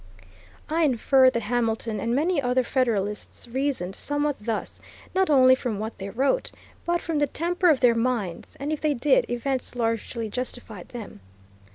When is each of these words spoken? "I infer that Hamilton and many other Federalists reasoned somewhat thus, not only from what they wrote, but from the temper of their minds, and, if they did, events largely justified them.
"I 0.67 0.81
infer 0.83 1.29
that 1.29 1.43
Hamilton 1.43 1.99
and 1.99 2.15
many 2.15 2.41
other 2.41 2.63
Federalists 2.63 3.47
reasoned 3.47 3.93
somewhat 3.93 4.37
thus, 4.41 4.81
not 5.13 5.29
only 5.29 5.53
from 5.53 5.77
what 5.77 5.99
they 5.99 6.09
wrote, 6.09 6.49
but 6.87 7.01
from 7.01 7.19
the 7.19 7.27
temper 7.27 7.69
of 7.69 7.81
their 7.81 7.93
minds, 7.93 8.55
and, 8.59 8.71
if 8.73 8.81
they 8.81 8.95
did, 8.95 9.29
events 9.29 9.75
largely 9.75 10.27
justified 10.27 10.89
them. 10.89 11.19